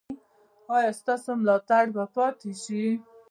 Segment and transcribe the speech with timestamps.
[0.75, 2.83] ایا ستاسو ملاتړ به پاتې شي؟